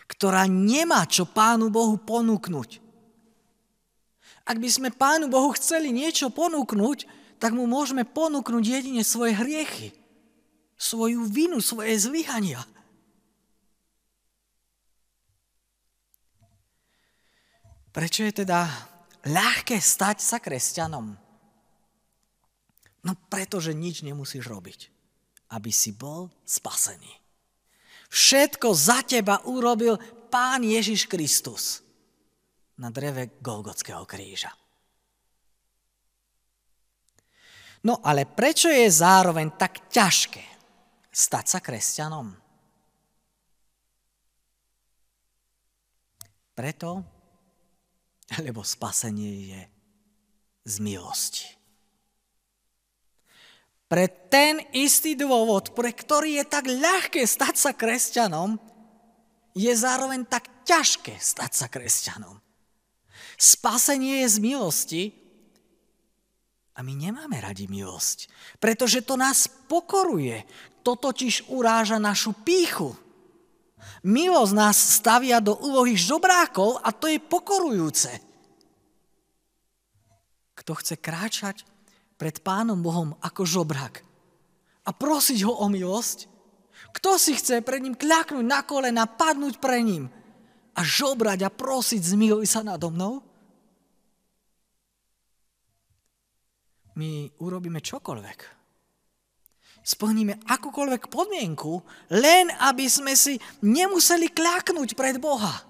ktorá 0.09 0.49
nemá 0.49 1.05
čo 1.05 1.29
Pánu 1.29 1.69
Bohu 1.69 2.01
ponúknuť. 2.01 2.81
Ak 4.49 4.57
by 4.57 4.69
sme 4.73 4.89
Pánu 4.89 5.29
Bohu 5.29 5.53
chceli 5.53 5.93
niečo 5.93 6.33
ponúknuť, 6.33 7.05
tak 7.37 7.53
mu 7.53 7.69
môžeme 7.69 8.03
ponúknuť 8.03 8.65
jedine 8.65 9.05
svoje 9.05 9.37
hriechy, 9.37 9.93
svoju 10.81 11.29
vinu, 11.29 11.61
svoje 11.61 11.95
zlyhania. 12.01 12.65
Prečo 17.93 18.25
je 18.25 18.43
teda 18.43 18.69
ľahké 19.29 19.77
stať 19.77 20.23
sa 20.25 20.39
kresťanom? 20.41 21.07
No 23.05 23.13
pretože 23.31 23.77
nič 23.77 24.03
nemusíš 24.03 24.49
robiť, 24.49 24.81
aby 25.55 25.71
si 25.71 25.95
bol 25.95 26.33
spasený. 26.43 27.28
Všetko 28.09 28.73
za 28.73 29.05
teba 29.05 29.45
urobil 29.45 30.01
Pán 30.33 30.65
Ježiš 30.65 31.09
Kristus 31.09 31.85
na 32.81 32.89
dreve 32.89 33.37
Golgotského 33.41 34.05
kríža. 34.09 34.53
No 37.85 38.01
ale 38.03 38.27
prečo 38.27 38.69
je 38.69 38.89
zároveň 38.91 39.55
tak 39.55 39.93
ťažké 39.93 40.43
stať 41.13 41.45
sa 41.47 41.59
kresťanom? 41.63 42.27
Preto, 46.59 46.91
lebo 48.43 48.67
spasenie 48.67 49.33
je 49.55 49.63
z 50.67 50.75
milosti 50.83 51.58
pre 53.89 54.07
ten 54.29 54.61
istý 54.77 55.17
dôvod, 55.17 55.73
pre 55.73 55.97
ktorý 55.97 56.39
je 56.39 56.45
tak 56.45 56.69
ľahké 56.69 57.25
stať 57.25 57.55
sa 57.57 57.73
kresťanom, 57.73 58.61
je 59.57 59.73
zároveň 59.73 60.29
tak 60.29 60.53
ťažké 60.69 61.17
stať 61.17 61.53
sa 61.57 61.67
kresťanom. 61.73 62.37
Spasenie 63.41 64.23
je 64.23 64.29
z 64.29 64.39
milosti 64.45 65.05
a 66.77 66.85
my 66.85 66.95
nemáme 66.95 67.41
radi 67.41 67.67
milosť, 67.67 68.31
pretože 68.63 69.03
to 69.03 69.19
nás 69.19 69.51
pokoruje. 69.67 70.45
To 70.87 70.95
totiž 70.95 71.51
uráža 71.51 71.99
našu 71.99 72.33
píchu. 72.33 72.95
Milosť 74.07 74.55
nás 74.55 74.79
stavia 74.79 75.43
do 75.43 75.59
úlohy 75.59 75.99
žobrákov 75.99 76.79
a 76.85 76.95
to 76.95 77.11
je 77.11 77.19
pokorujúce. 77.19 78.13
Kto 80.55 80.73
chce 80.79 80.95
kráčať 81.01 81.57
pred 82.19 82.43
Pánom 82.43 82.83
Bohom 82.83 83.15
ako 83.23 83.47
žobrak 83.47 84.03
a 84.83 84.91
prosiť 84.91 85.47
ho 85.47 85.55
o 85.63 85.67
milosť? 85.71 86.27
Kto 86.99 87.15
si 87.15 87.39
chce 87.39 87.63
pred 87.63 87.79
ním 87.79 87.95
kľaknúť 87.95 88.43
na 88.43 88.67
kolena, 88.67 89.07
padnúť 89.07 89.63
pre 89.63 89.79
ním 89.87 90.11
a 90.75 90.81
žobrať 90.83 91.47
a 91.47 91.55
prosiť 91.55 92.03
zmiluj 92.03 92.45
sa 92.51 92.67
nado 92.67 92.91
mnou? 92.91 93.23
My 96.99 97.31
urobíme 97.39 97.79
čokoľvek. 97.79 98.59
Splníme 99.87 100.43
akúkoľvek 100.51 101.07
podmienku, 101.07 101.81
len 102.19 102.51
aby 102.59 102.91
sme 102.91 103.15
si 103.15 103.39
nemuseli 103.63 104.35
kľaknúť 104.35 104.99
pred 104.99 105.17
Boha. 105.23 105.65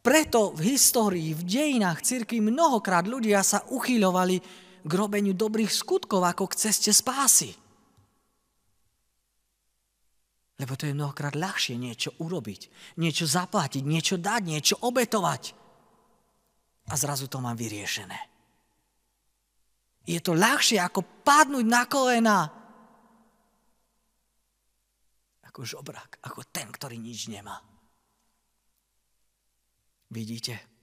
Preto 0.00 0.56
v 0.56 0.72
histórii, 0.72 1.36
v 1.36 1.44
dejinách 1.44 2.00
cirkvi 2.00 2.40
mnohokrát 2.40 3.04
ľudia 3.04 3.44
sa 3.44 3.66
uchýľovali 3.68 4.40
k 4.84 4.92
robeniu 4.92 5.36
dobrých 5.36 5.70
skutkov 5.70 6.24
ako 6.24 6.50
k 6.50 6.58
ceste 6.68 6.90
spásy. 6.90 7.52
Lebo 10.60 10.76
to 10.76 10.84
je 10.84 10.92
mnohokrát 10.92 11.32
ľahšie 11.32 11.80
niečo 11.80 12.12
urobiť, 12.20 12.94
niečo 13.00 13.24
zaplatiť, 13.24 13.80
niečo 13.80 14.20
dať, 14.20 14.42
niečo 14.44 14.76
obetovať. 14.84 15.42
A 16.92 16.94
zrazu 17.00 17.32
to 17.32 17.40
mám 17.40 17.56
vyriešené. 17.56 18.18
Je 20.04 20.20
to 20.20 20.36
ľahšie 20.36 20.76
ako 20.80 21.24
padnúť 21.24 21.64
na 21.64 21.82
kolena. 21.88 22.38
Ako 25.48 25.64
žobrak, 25.64 26.20
ako 26.24 26.44
ten, 26.52 26.68
ktorý 26.68 27.00
nič 27.00 27.32
nemá. 27.32 27.56
Vidíte? 30.10 30.79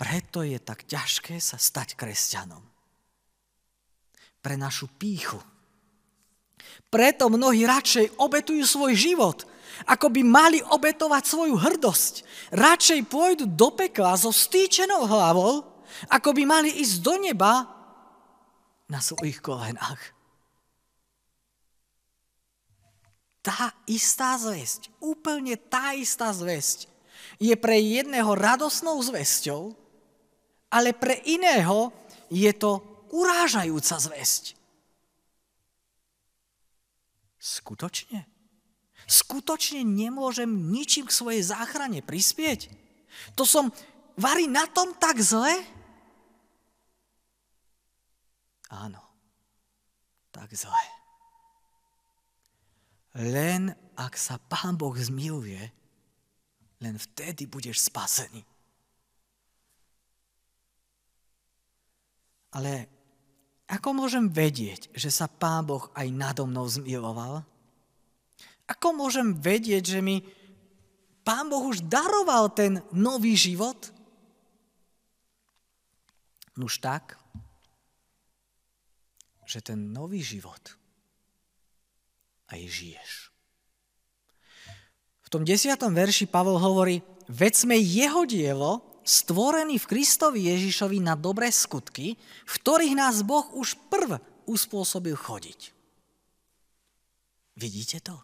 Preto 0.00 0.40
je 0.40 0.56
tak 0.56 0.88
ťažké 0.88 1.36
sa 1.36 1.60
stať 1.60 1.92
kresťanom. 1.92 2.64
Pre 4.40 4.56
našu 4.56 4.88
píchu. 4.96 5.36
Preto 6.88 7.28
mnohí 7.28 7.68
radšej 7.68 8.16
obetujú 8.16 8.64
svoj 8.64 8.96
život, 8.96 9.44
ako 9.84 10.08
by 10.08 10.24
mali 10.24 10.58
obetovať 10.64 11.22
svoju 11.28 11.52
hrdosť. 11.60 12.24
Radšej 12.56 13.00
pôjdu 13.12 13.44
do 13.44 13.68
pekla 13.76 14.16
so 14.16 14.32
stýčenou 14.32 15.04
hlavou, 15.04 15.68
ako 16.08 16.32
by 16.32 16.42
mali 16.48 16.80
ísť 16.80 16.96
do 17.04 17.14
neba 17.20 17.68
na 18.88 19.04
svojich 19.04 19.44
kolenách. 19.44 20.00
Tá 23.44 23.76
istá 23.84 24.40
zväzť, 24.40 24.88
úplne 25.04 25.60
tá 25.60 25.92
istá 25.92 26.32
zväzť 26.32 26.88
je 27.40 27.56
pre 27.56 27.80
jedného 27.80 28.32
radosnou 28.36 29.00
zväzťou, 29.00 29.79
ale 30.70 30.94
pre 30.94 31.18
iného 31.26 31.90
je 32.30 32.50
to 32.54 32.78
urážajúca 33.10 33.98
zväzť. 33.98 34.54
Skutočne? 37.40 38.30
Skutočne 39.10 39.82
nemôžem 39.82 40.46
ničím 40.46 41.10
k 41.10 41.16
svojej 41.16 41.42
záchrane 41.42 41.98
prispieť? 41.98 42.70
To 43.34 43.42
som 43.42 43.74
varí 44.14 44.46
na 44.46 44.70
tom 44.70 44.94
tak 44.94 45.18
zle? 45.18 45.50
Áno, 48.70 49.02
tak 50.30 50.54
zle. 50.54 50.84
Len 53.18 53.74
ak 53.98 54.14
sa 54.14 54.38
Pán 54.38 54.78
Boh 54.78 54.94
zmiluje, 54.94 55.58
len 56.78 56.94
vtedy 56.94 57.50
budeš 57.50 57.90
spasený. 57.90 58.46
Ale 62.50 62.90
ako 63.70 63.94
môžem 63.94 64.26
vedieť, 64.26 64.90
že 64.90 65.14
sa 65.14 65.30
Pán 65.30 65.62
Boh 65.70 65.86
aj 65.94 66.10
nado 66.10 66.42
mnou 66.50 66.66
zmiloval? 66.66 67.46
Ako 68.66 68.94
môžem 68.94 69.38
vedieť, 69.38 69.98
že 69.98 70.00
mi 70.02 70.26
Pán 71.22 71.46
Boh 71.46 71.70
už 71.70 71.86
daroval 71.86 72.50
ten 72.50 72.82
nový 72.90 73.38
život? 73.38 73.94
Nuž 76.58 76.82
tak, 76.82 77.14
že 79.46 79.62
ten 79.62 79.94
nový 79.94 80.18
život 80.22 80.74
aj 82.50 82.60
žiješ. 82.66 83.10
V 85.22 85.28
tom 85.30 85.46
desiatom 85.46 85.94
verši 85.94 86.26
Pavol 86.26 86.58
hovorí, 86.58 87.02
veď 87.30 87.52
sme 87.54 87.78
jeho 87.78 88.26
dielo, 88.26 88.89
stvorený 89.04 89.80
v 89.80 89.88
Kristovi 89.90 90.48
Ježišovi 90.50 90.98
na 91.00 91.16
dobré 91.16 91.48
skutky, 91.50 92.14
v 92.20 92.54
ktorých 92.60 92.94
nás 92.94 93.22
Boh 93.26 93.46
už 93.56 93.76
prv 93.88 94.20
uspôsobil 94.46 95.14
chodiť. 95.14 95.72
Vidíte 97.60 97.98
to? 98.00 98.16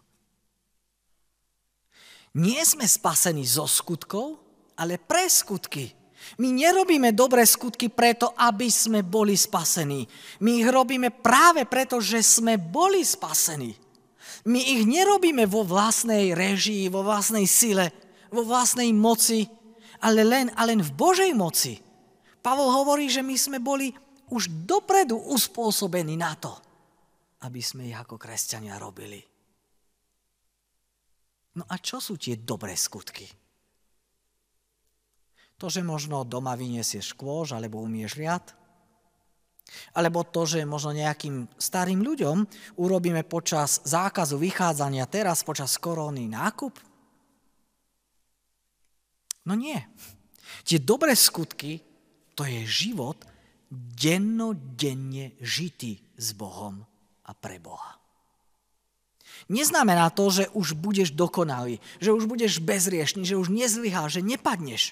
Nie 2.37 2.61
sme 2.65 2.85
spasení 2.85 3.45
zo 3.45 3.65
skutkov, 3.65 4.37
ale 4.77 5.01
pre 5.01 5.25
skutky. 5.25 5.89
My 6.37 6.53
nerobíme 6.53 7.13
dobré 7.13 7.45
skutky 7.45 7.89
preto, 7.89 8.33
aby 8.37 8.67
sme 8.69 9.01
boli 9.01 9.37
spasení. 9.37 10.05
My 10.43 10.61
ich 10.61 10.67
robíme 10.67 11.09
práve 11.13 11.65
preto, 11.65 12.01
že 12.01 12.21
sme 12.21 12.61
boli 12.61 13.01
spasení. 13.01 13.73
My 14.45 14.59
ich 14.59 14.85
nerobíme 14.85 15.49
vo 15.49 15.65
vlastnej 15.65 16.37
režii, 16.37 16.91
vo 16.93 17.01
vlastnej 17.01 17.47
sile, 17.49 17.89
vo 18.29 18.43
vlastnej 18.43 18.91
moci, 18.91 19.49
ale 20.01 20.21
len, 20.25 20.47
a 20.53 20.61
len 20.67 20.81
v 20.83 20.91
Božej 20.93 21.31
moci. 21.33 21.79
Pavol 22.41 22.69
hovorí, 22.71 23.11
že 23.11 23.25
my 23.25 23.35
sme 23.35 23.57
boli 23.59 23.91
už 24.31 24.67
dopredu 24.67 25.19
uspôsobení 25.19 26.15
na 26.19 26.35
to, 26.35 26.53
aby 27.43 27.59
sme 27.63 27.87
ich 27.87 27.97
ako 27.97 28.19
kresťania 28.19 28.75
robili. 28.79 29.19
No 31.57 31.65
a 31.65 31.75
čo 31.81 31.97
sú 31.97 32.21
tie 32.21 32.37
dobré 32.37 32.77
skutky? 32.77 33.25
To, 35.57 35.73
že 35.73 35.81
možno 35.81 36.21
doma 36.21 36.53
vyniesieš 36.53 37.17
kôž 37.17 37.57
alebo 37.57 37.81
umieš 37.81 38.13
riad? 38.13 38.45
Alebo 39.97 40.23
to, 40.23 40.45
že 40.45 40.69
možno 40.69 40.95
nejakým 40.95 41.49
starým 41.57 41.99
ľuďom 42.05 42.45
urobíme 42.77 43.25
počas 43.25 43.81
zákazu 43.83 44.37
vychádzania 44.37 45.09
teraz, 45.09 45.41
počas 45.41 45.75
koróny 45.81 46.29
nákup? 46.29 46.86
No 49.47 49.55
nie. 49.55 49.79
Tie 50.67 50.83
dobré 50.83 51.15
skutky, 51.15 51.79
to 52.35 52.43
je 52.43 52.67
život 52.67 53.15
dennodenne 53.71 55.35
žitý 55.39 55.99
s 56.19 56.35
Bohom 56.35 56.83
a 57.23 57.31
pre 57.31 57.59
Boha. 57.59 57.95
Neznamená 59.47 60.11
to, 60.11 60.27
že 60.27 60.51
už 60.51 60.75
budeš 60.75 61.15
dokonalý, 61.15 61.79
že 62.03 62.11
už 62.11 62.27
budeš 62.27 62.59
bezriešný, 62.59 63.23
že 63.23 63.39
už 63.39 63.47
nezlyhá, 63.47 64.11
že 64.11 64.19
nepadneš. 64.19 64.91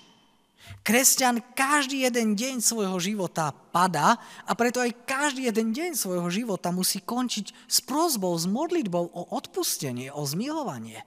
Kresťan 0.81 1.43
každý 1.53 2.07
jeden 2.07 2.33
deň 2.33 2.63
svojho 2.63 2.97
života 2.97 3.51
padá 3.51 4.17
a 4.47 4.51
preto 4.57 4.81
aj 4.81 5.05
každý 5.05 5.51
jeden 5.51 5.75
deň 5.75 5.93
svojho 5.93 6.25
života 6.31 6.73
musí 6.73 7.03
končiť 7.03 7.69
s 7.69 7.77
prozbou, 7.85 8.33
s 8.33 8.49
modlitbou 8.49 9.13
o 9.13 9.21
odpustenie, 9.35 10.09
o 10.09 10.25
zmilovanie. 10.25 11.05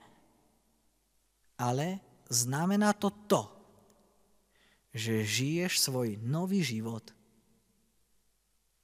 Ale 1.59 1.99
znamená 2.29 2.93
to 2.93 3.11
to, 3.29 3.43
že 4.93 5.25
žiješ 5.25 5.81
svoj 5.81 6.21
nový 6.25 6.64
život 6.64 7.05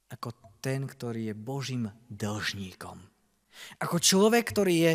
ako 0.09 0.33
ten, 0.61 0.85
ktorý 0.85 1.29
je 1.29 1.35
Božím 1.37 1.85
dlžníkom. 2.09 2.97
Ako 3.81 3.97
človek, 4.01 4.43
ktorý 4.49 4.75
je 4.81 4.93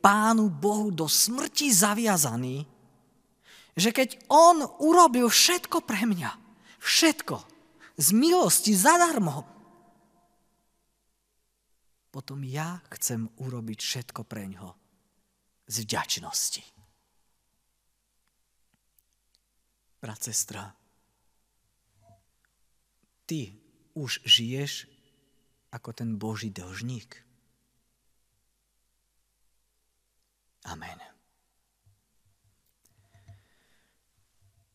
Pánu 0.00 0.48
Bohu 0.48 0.88
do 0.88 1.04
smrti 1.04 1.68
zaviazaný, 1.68 2.64
že 3.76 3.92
keď 3.92 4.16
On 4.32 4.64
urobil 4.80 5.28
všetko 5.28 5.84
pre 5.84 6.08
mňa, 6.08 6.30
všetko, 6.80 7.36
z 8.00 8.08
milosti, 8.16 8.72
zadarmo, 8.72 9.44
potom 12.10 12.42
ja 12.42 12.82
chcem 12.90 13.30
urobiť 13.38 13.78
všetko 13.78 14.26
pre 14.26 14.50
ňo 14.50 14.74
z 15.70 15.86
vďačnosti. 15.86 16.79
Brat, 20.00 20.22
sestra, 20.22 20.72
ty 23.28 23.52
už 23.94 24.24
žiješ 24.24 24.88
ako 25.70 25.92
ten 25.92 26.16
Boží 26.16 26.50
dlžník. 26.50 27.20
Amen. 30.66 30.98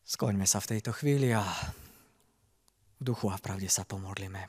Skoňme 0.06 0.46
sa 0.46 0.62
v 0.62 0.78
tejto 0.78 0.94
chvíli 0.94 1.34
a 1.34 1.42
v 1.42 3.02
duchu 3.02 3.26
a 3.28 3.36
v 3.36 3.42
pravde 3.42 3.66
sa 3.66 3.82
pomodlíme. 3.82 4.46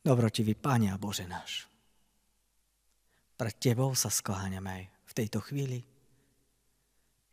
Dobrotivý 0.00 0.56
Pane 0.56 0.88
a 0.88 0.96
Bože 0.96 1.28
náš, 1.28 1.68
pred 3.36 3.52
Tebou 3.60 3.92
sa 3.92 4.08
skláňame 4.08 4.70
aj 4.72 4.84
v 4.88 5.12
tejto 5.12 5.44
chvíli, 5.44 5.84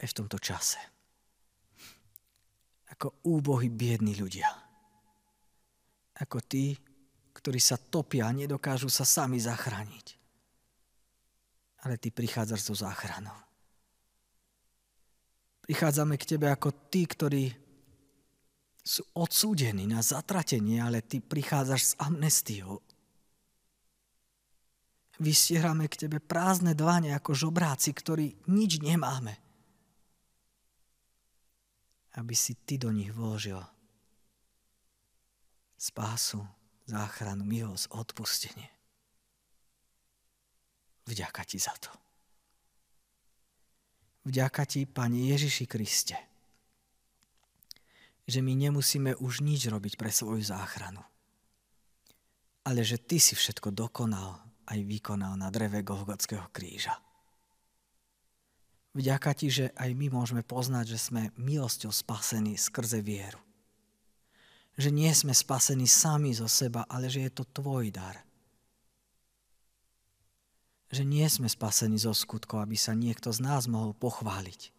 aj 0.03 0.07
v 0.11 0.17
tomto 0.19 0.35
čase 0.43 0.96
ako 2.97 3.13
úbohy 3.29 3.69
biední 3.69 4.17
ľudia. 4.17 4.49
Ako 6.17 6.41
tí, 6.41 6.73
ktorí 7.29 7.61
sa 7.61 7.77
topia 7.77 8.25
a 8.25 8.33
nedokážu 8.33 8.89
sa 8.89 9.05
sami 9.05 9.37
zachrániť. 9.37 10.17
Ale 11.85 12.01
ty 12.01 12.09
prichádzaš 12.09 12.65
so 12.65 12.73
záchranou. 12.73 13.37
Prichádzame 15.61 16.17
k 16.17 16.25
tebe 16.25 16.49
ako 16.49 16.89
tí, 16.89 17.05
ktorí 17.05 17.53
sú 18.81 19.05
odsúdení 19.13 19.85
na 19.85 20.01
zatratenie, 20.01 20.81
ale 20.81 21.05
ty 21.05 21.21
prichádzaš 21.21 21.81
s 21.85 21.93
amnestiou. 22.01 22.81
Vystierame 25.21 25.85
k 25.85 26.09
tebe 26.09 26.17
prázdne 26.17 26.73
dvane 26.73 27.13
ako 27.13 27.37
žobráci, 27.37 27.93
ktorí 27.93 28.49
nič 28.49 28.81
nemáme 28.81 29.46
aby 32.17 32.33
si 32.33 32.57
ty 32.65 32.81
do 32.81 32.89
nich 32.89 33.13
vložil 33.13 33.61
spásu, 35.77 36.41
záchranu, 36.89 37.45
milosť, 37.45 37.93
odpustenie. 37.93 38.67
Vďaka 41.05 41.45
ti 41.45 41.61
za 41.61 41.71
to. 41.77 41.93
Vďaka 44.27 44.67
ti, 44.67 44.83
Pane 44.83 45.31
Ježiši 45.31 45.65
Kriste, 45.69 46.17
že 48.27 48.43
my 48.43 48.59
nemusíme 48.59 49.15
už 49.23 49.39
nič 49.39 49.71
robiť 49.71 49.95
pre 49.95 50.11
svoju 50.11 50.43
záchranu. 50.43 50.99
Ale 52.67 52.83
že 52.83 52.99
Ty 52.99 53.23
si 53.23 53.39
všetko 53.39 53.71
dokonal 53.71 54.43
aj 54.67 54.83
vykonal 54.83 55.39
na 55.39 55.47
dreve 55.47 55.79
Golgotského 55.79 56.51
kríža. 56.51 56.99
Vďaka 58.97 59.29
Ti, 59.37 59.47
že 59.53 59.65
aj 59.77 59.93
my 59.93 60.09
môžeme 60.09 60.41
poznať, 60.41 60.97
že 60.97 60.99
sme 60.99 61.29
milosťou 61.37 61.93
spasení 61.93 62.57
skrze 62.57 63.05
vieru. 63.05 63.37
Že 64.73 64.89
nie 64.89 65.11
sme 65.13 65.37
spasení 65.37 65.85
sami 65.85 66.33
zo 66.33 66.49
seba, 66.49 66.89
ale 66.89 67.05
že 67.05 67.29
je 67.29 67.31
to 67.33 67.45
Tvoj 67.45 67.93
dar. 67.93 68.17
Že 70.89 71.05
nie 71.05 71.27
sme 71.29 71.45
spasení 71.45 72.01
zo 72.01 72.17
skutkov, 72.17 72.65
aby 72.65 72.73
sa 72.73 72.97
niekto 72.97 73.29
z 73.29 73.45
nás 73.45 73.69
mohol 73.69 73.93
pochváliť 73.93 74.73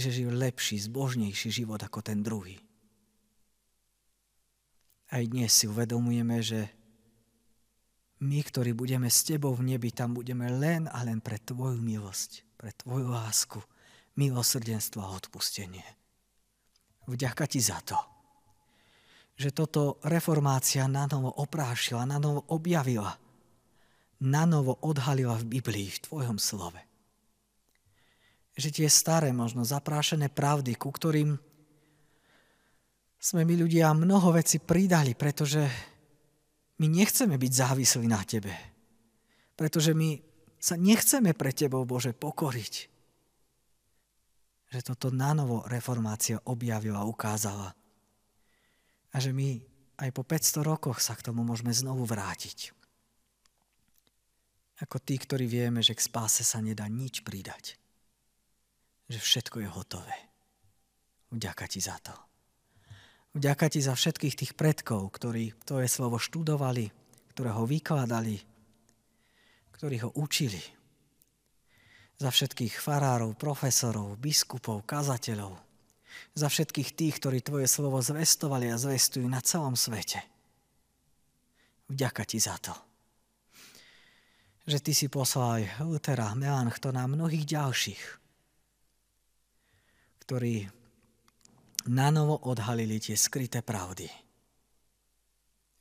že 0.00 0.10
žil 0.10 0.32
lepší, 0.32 0.80
zbožnejší 0.80 1.52
život 1.52 1.78
ako 1.84 2.00
ten 2.00 2.24
druhý. 2.24 2.56
Aj 5.12 5.20
dnes 5.20 5.52
si 5.52 5.68
uvedomujeme, 5.68 6.40
že 6.40 6.72
my, 8.24 8.40
ktorí 8.40 8.72
budeme 8.72 9.12
s 9.12 9.24
Tebou 9.24 9.52
v 9.52 9.76
nebi, 9.76 9.92
tam 9.92 10.16
budeme 10.16 10.48
len 10.48 10.88
a 10.88 11.04
len 11.04 11.20
pre 11.20 11.36
Tvoju 11.36 11.80
milosť, 11.80 12.44
pre 12.60 12.76
Tvoju 12.76 13.08
lásku, 13.08 13.56
milosrdenstvo 14.20 15.00
a 15.00 15.16
odpustenie. 15.16 15.86
Vďaka 17.08 17.48
Ti 17.48 17.60
za 17.64 17.80
to, 17.80 17.96
že 19.40 19.56
toto 19.56 19.96
reformácia 20.04 20.84
na 20.84 21.08
novo 21.08 21.32
oprášila, 21.32 22.04
na 22.04 22.20
novo 22.20 22.44
objavila, 22.52 23.16
na 24.20 24.44
novo 24.44 24.76
odhalila 24.84 25.40
v 25.40 25.56
Biblii, 25.56 25.88
v 25.88 26.02
Tvojom 26.04 26.36
slove 26.36 26.90
že 28.60 28.68
tie 28.68 28.88
staré, 28.92 29.32
možno 29.32 29.64
zaprášené 29.64 30.28
pravdy, 30.28 30.76
ku 30.76 30.92
ktorým 30.92 31.40
sme 33.20 33.42
my 33.44 33.54
ľudia 33.56 33.96
mnoho 33.96 34.36
veci 34.36 34.60
pridali, 34.60 35.16
pretože 35.16 35.64
my 36.80 36.86
nechceme 36.88 37.36
byť 37.36 37.52
závislí 37.52 38.04
na 38.08 38.20
Tebe. 38.24 38.52
Pretože 39.56 39.92
my 39.96 40.16
sa 40.60 40.76
nechceme 40.76 41.32
pre 41.32 41.50
Tebou, 41.56 41.88
Bože, 41.88 42.12
pokoriť. 42.12 42.74
Že 44.70 44.80
toto 44.84 45.08
nanovo 45.10 45.64
reformácia 45.66 46.38
objavila, 46.46 47.08
ukázala. 47.08 47.74
A 49.10 49.16
že 49.18 49.34
my 49.34 49.58
aj 49.98 50.10
po 50.14 50.22
500 50.22 50.62
rokoch 50.62 51.02
sa 51.02 51.18
k 51.18 51.26
tomu 51.26 51.42
môžeme 51.42 51.74
znovu 51.74 52.06
vrátiť. 52.06 52.76
Ako 54.84 55.02
tí, 55.02 55.18
ktorí 55.18 55.48
vieme, 55.50 55.82
že 55.82 55.96
k 55.96 56.04
spáse 56.04 56.46
sa 56.46 56.62
nedá 56.62 56.86
nič 56.86 57.24
pridať 57.26 57.80
že 59.10 59.18
všetko 59.18 59.66
je 59.66 59.68
hotové. 59.68 60.16
Vďaka 61.34 61.66
ti 61.66 61.82
za 61.82 61.98
to. 61.98 62.14
Vďaka 63.34 63.66
ti 63.70 63.82
za 63.82 63.98
všetkých 63.98 64.38
tých 64.38 64.52
predkov, 64.54 65.10
ktorí 65.18 65.54
tvoje 65.66 65.90
slovo 65.90 66.18
študovali, 66.18 66.90
ktoré 67.34 67.50
ho 67.50 67.66
vykladali, 67.66 68.38
ktorí 69.80 69.96
ho 70.04 70.12
učili. 70.12 70.60
Za 72.20 72.28
všetkých 72.28 72.84
farárov, 72.84 73.32
profesorov, 73.32 74.20
biskupov, 74.20 74.84
kazateľov. 74.84 75.56
Za 76.36 76.52
všetkých 76.52 76.92
tých, 76.92 77.16
ktorí 77.16 77.40
tvoje 77.40 77.64
slovo 77.64 77.96
zvestovali 78.04 78.68
a 78.68 78.76
zvestujú 78.76 79.24
na 79.24 79.40
celom 79.40 79.72
svete. 79.80 80.20
Vďaka 81.88 82.28
ti 82.28 82.36
za 82.36 82.60
to. 82.60 82.76
Že 84.68 84.78
ty 84.84 84.92
si 84.92 85.08
poslal 85.08 85.64
aj 85.64 85.88
Lutera, 85.88 86.28
Melanchtona 86.36 87.08
a 87.08 87.12
mnohých 87.16 87.48
ďalších, 87.48 88.02
ktorí 90.28 90.68
nanovo 91.88 92.36
odhalili 92.36 93.00
tie 93.00 93.16
skryté 93.16 93.64
pravdy. 93.64 94.12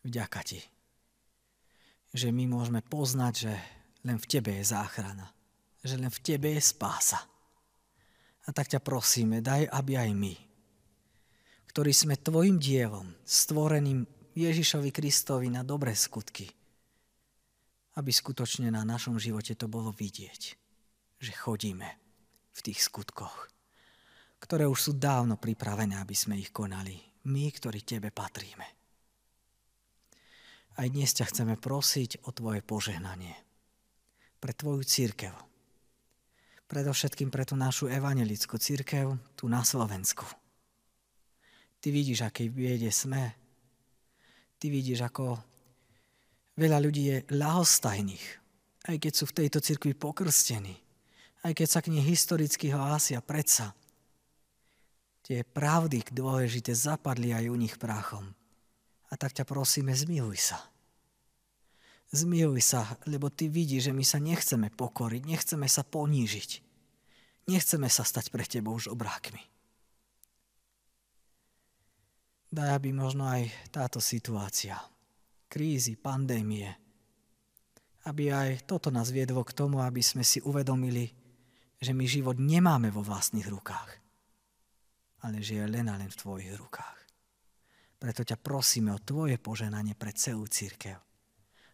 Vďaka 0.08 0.40
ti, 0.48 0.64
že 2.16 2.32
my 2.32 2.48
môžeme 2.48 2.80
poznať, 2.80 3.36
že 3.36 3.54
len 4.06 4.18
v 4.18 4.26
tebe 4.30 4.56
je 4.60 4.72
záchrana, 4.72 5.28
že 5.84 6.00
len 6.00 6.12
v 6.12 6.20
tebe 6.24 6.52
je 6.56 6.62
spása. 6.64 7.20
A 8.46 8.50
tak 8.52 8.72
ťa 8.72 8.82
prosíme, 8.82 9.44
daj, 9.44 9.70
aby 9.70 10.00
aj 10.00 10.12
my, 10.16 10.36
ktorí 11.70 11.92
sme 11.94 12.18
tvojim 12.18 12.58
dielom, 12.58 13.14
stvoreným 13.28 14.08
Ježišovi 14.34 14.90
Kristovi 14.90 15.54
na 15.54 15.62
dobré 15.62 15.94
skutky, 15.94 16.50
aby 18.00 18.10
skutočne 18.10 18.72
na 18.74 18.88
našom 18.88 19.20
živote 19.20 19.54
to 19.54 19.70
bolo 19.70 19.94
vidieť, 19.94 20.42
že 21.20 21.34
chodíme 21.36 21.90
v 22.56 22.60
tých 22.64 22.80
skutkoch 22.82 23.50
ktoré 24.40 24.66
už 24.66 24.80
sú 24.80 24.92
dávno 24.96 25.36
pripravené, 25.36 26.00
aby 26.00 26.16
sme 26.16 26.40
ich 26.40 26.50
konali. 26.56 26.96
My, 27.28 27.52
ktorí 27.52 27.84
Tebe 27.84 28.10
patríme. 28.10 28.68
Aj 30.80 30.88
dnes 30.88 31.12
ťa 31.12 31.28
chceme 31.28 31.60
prosiť 31.60 32.24
o 32.24 32.32
Tvoje 32.32 32.64
požehnanie. 32.64 33.36
Pre 34.40 34.54
Tvoju 34.56 34.84
církev. 34.88 35.36
Predovšetkým 36.70 37.28
pre 37.28 37.44
tú 37.44 37.60
našu 37.60 37.92
evangelickú 37.92 38.56
církev 38.56 39.20
tu 39.36 39.52
na 39.52 39.66
Slovensku. 39.66 40.24
Ty 41.80 41.88
vidíš, 41.92 42.28
akej 42.28 42.48
biede 42.52 42.92
sme. 42.92 43.36
Ty 44.60 44.66
vidíš, 44.68 45.04
ako 45.04 45.40
veľa 46.60 46.78
ľudí 46.84 47.04
je 47.10 47.18
ľahostajných, 47.32 48.26
aj 48.92 48.96
keď 49.00 49.12
sú 49.16 49.26
v 49.32 49.36
tejto 49.44 49.60
cirkvi 49.64 49.96
pokrstení, 49.96 50.76
aj 51.48 51.54
keď 51.56 51.68
sa 51.68 51.80
k 51.80 51.92
nej 51.96 52.04
historicky 52.04 52.72
hlásia 52.72 53.24
predsa 53.24 53.76
tie 55.30 55.46
pravdy 55.46 56.02
dôležité 56.10 56.74
zapadli 56.74 57.38
aj 57.38 57.54
u 57.54 57.56
nich 57.56 57.78
práchom. 57.78 58.34
A 59.10 59.14
tak 59.14 59.38
ťa 59.38 59.46
prosíme, 59.46 59.94
zmiluj 59.94 60.42
sa. 60.42 60.58
Zmiluj 62.10 62.62
sa, 62.66 62.98
lebo 63.06 63.30
ty 63.30 63.48
vidíš, 63.48 63.90
že 63.90 63.94
my 63.94 64.02
sa 64.02 64.18
nechceme 64.18 64.74
pokoriť, 64.74 65.22
nechceme 65.30 65.68
sa 65.70 65.86
ponížiť. 65.86 66.52
Nechceme 67.50 67.90
sa 67.90 68.02
stať 68.02 68.34
pre 68.34 68.46
tebou 68.46 68.78
už 68.78 68.90
obrákmi. 68.94 69.42
Daj, 72.50 72.70
aby 72.82 72.90
možno 72.90 73.30
aj 73.30 73.46
táto 73.70 74.02
situácia, 74.02 74.82
krízy, 75.46 75.94
pandémie, 75.94 76.66
aby 78.10 78.34
aj 78.34 78.66
toto 78.66 78.90
nás 78.90 79.14
viedlo 79.14 79.46
k 79.46 79.54
tomu, 79.54 79.86
aby 79.86 80.02
sme 80.02 80.26
si 80.26 80.42
uvedomili, 80.42 81.14
že 81.78 81.94
my 81.94 82.06
život 82.10 82.42
nemáme 82.42 82.90
vo 82.90 83.06
vlastných 83.06 83.46
rukách 83.46 84.10
ale 85.26 85.44
že 85.44 85.60
je 85.60 85.66
len 85.68 85.88
a 85.92 86.00
len 86.00 86.08
v 86.08 86.20
Tvojich 86.20 86.54
rukách. 86.56 86.98
Preto 88.00 88.24
ťa 88.24 88.40
prosíme 88.40 88.96
o 88.96 89.04
Tvoje 89.04 89.36
poženanie 89.36 89.96
pre 90.00 90.16
celú 90.16 90.48
církev. 90.48 90.96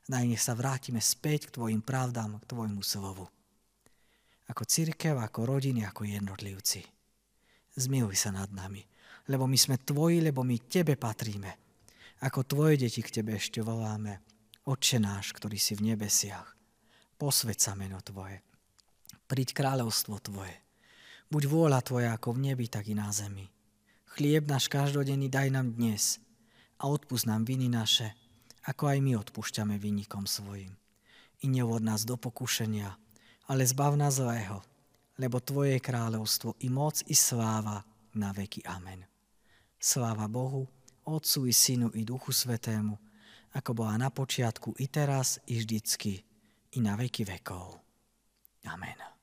Daj, 0.05 0.37
sa 0.37 0.53
vrátime 0.53 1.01
späť 1.01 1.49
k 1.49 1.57
Tvojim 1.57 1.81
pravdám, 1.81 2.37
k 2.37 2.45
Tvojmu 2.45 2.81
slovu. 2.85 3.25
Ako 4.45 4.61
církev, 4.61 5.17
ako 5.17 5.49
rodiny, 5.49 5.81
ako 5.81 6.05
jednotlivci. 6.05 6.85
Zmiluj 7.73 8.13
sa 8.13 8.29
nad 8.29 8.53
nami, 8.53 8.85
lebo 9.33 9.49
my 9.49 9.57
sme 9.57 9.81
Tvoji, 9.81 10.21
lebo 10.21 10.45
my 10.45 10.61
Tebe 10.69 10.93
patríme. 10.93 11.57
Ako 12.21 12.45
Tvoje 12.45 12.85
deti 12.85 13.01
k 13.01 13.09
Tebe 13.09 13.33
ešte 13.33 13.65
voláme. 13.65 14.21
Otče 14.69 15.01
náš, 15.01 15.33
ktorý 15.33 15.57
si 15.57 15.73
v 15.73 15.93
nebesiach, 15.93 16.53
posved 17.17 17.57
sa 17.57 17.73
meno 17.73 17.97
Tvoje. 18.05 18.45
Príď 19.25 19.57
kráľovstvo 19.57 20.21
Tvoje 20.21 20.65
Buď 21.25 21.49
vôľa 21.49 21.81
Tvoja 21.81 22.13
ako 22.13 22.37
v 22.37 22.53
nebi, 22.53 22.69
tak 22.69 22.85
i 22.85 22.93
na 22.93 23.09
zemi. 23.09 23.49
Chlieb 24.13 24.45
náš 24.45 24.69
každodenný 24.69 25.27
daj 25.27 25.49
nám 25.49 25.73
dnes 25.73 26.21
a 26.77 26.85
odpust 26.85 27.25
nám 27.25 27.43
viny 27.43 27.65
naše, 27.65 28.13
ako 28.65 28.89
aj 28.89 28.97
my 29.01 29.13
odpúšťame 29.21 29.77
vynikom 29.77 30.25
svojim. 30.25 30.73
I 31.43 31.49
neuvod 31.49 31.85
nás 31.85 32.03
do 32.03 32.17
pokušenia, 32.17 32.89
ale 33.45 33.63
zbav 33.65 33.93
nás 33.93 34.17
zlého, 34.17 34.65
lebo 35.21 35.37
Tvoje 35.39 35.77
je 35.77 35.85
kráľovstvo 35.85 36.57
i 36.65 36.67
moc 36.73 37.05
i 37.05 37.15
sláva 37.15 37.85
na 38.17 38.33
veky. 38.33 38.65
Amen. 38.65 39.05
Sláva 39.77 40.25
Bohu, 40.25 40.65
Otcu 41.05 41.45
i 41.45 41.53
Synu 41.53 41.93
i 41.93 42.01
Duchu 42.01 42.33
Svetému, 42.33 42.97
ako 43.53 43.71
bola 43.71 43.95
na 44.01 44.09
počiatku 44.09 44.75
i 44.81 44.89
teraz 44.89 45.37
i 45.47 45.61
vždycky 45.61 46.19
i 46.75 46.79
na 46.81 46.97
veky 46.97 47.23
vekov. 47.23 47.79
Amen. 48.65 49.14